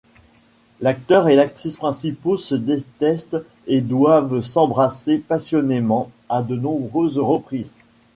[0.79, 7.71] L'acteur et l'actrice principaux se détestent et doivent s'embrasser passionnément à de nombreuses reprises.